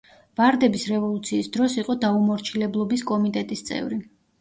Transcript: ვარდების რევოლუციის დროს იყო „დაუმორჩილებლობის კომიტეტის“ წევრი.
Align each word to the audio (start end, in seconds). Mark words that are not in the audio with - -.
ვარდების 0.39 0.85
რევოლუციის 0.91 1.51
დროს 1.59 1.77
იყო 1.83 1.99
„დაუმორჩილებლობის 2.07 3.09
კომიტეტის“ 3.15 3.67
წევრი. 3.73 4.05